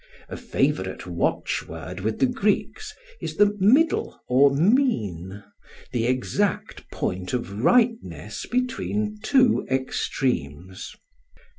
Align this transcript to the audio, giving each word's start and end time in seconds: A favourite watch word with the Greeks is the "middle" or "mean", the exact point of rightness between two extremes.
A 0.29 0.35
favourite 0.35 1.05
watch 1.05 1.67
word 1.67 1.99
with 1.99 2.17
the 2.17 2.25
Greeks 2.25 2.91
is 3.21 3.35
the 3.35 3.55
"middle" 3.59 4.19
or 4.27 4.49
"mean", 4.49 5.43
the 5.91 6.07
exact 6.07 6.89
point 6.89 7.33
of 7.33 7.61
rightness 7.63 8.47
between 8.47 9.19
two 9.21 9.63
extremes. 9.69 10.91